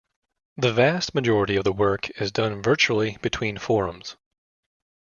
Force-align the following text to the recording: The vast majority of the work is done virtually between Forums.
The 0.57 0.73
vast 0.73 1.13
majority 1.13 1.55
of 1.57 1.63
the 1.63 1.71
work 1.71 2.09
is 2.19 2.31
done 2.31 2.63
virtually 2.63 3.19
between 3.21 3.59
Forums. 3.59 4.17